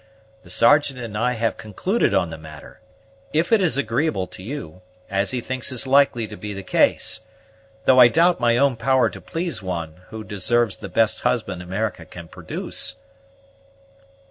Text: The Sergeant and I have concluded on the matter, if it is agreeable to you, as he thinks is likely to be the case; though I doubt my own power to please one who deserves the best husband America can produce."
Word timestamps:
The 0.41 0.49
Sergeant 0.49 0.97
and 0.99 1.15
I 1.15 1.33
have 1.33 1.57
concluded 1.57 2.11
on 2.11 2.31
the 2.31 2.37
matter, 2.39 2.79
if 3.33 3.51
it 3.51 3.61
is 3.61 3.77
agreeable 3.77 4.25
to 4.25 4.41
you, 4.41 4.81
as 5.11 5.29
he 5.29 5.41
thinks 5.41 5.71
is 5.71 5.85
likely 5.85 6.25
to 6.25 6.35
be 6.35 6.55
the 6.55 6.63
case; 6.63 7.21
though 7.85 7.99
I 7.99 8.07
doubt 8.07 8.39
my 8.39 8.57
own 8.57 8.77
power 8.77 9.11
to 9.11 9.21
please 9.21 9.61
one 9.61 10.01
who 10.09 10.23
deserves 10.23 10.77
the 10.77 10.89
best 10.89 11.19
husband 11.19 11.61
America 11.61 12.03
can 12.05 12.27
produce." 12.29 12.95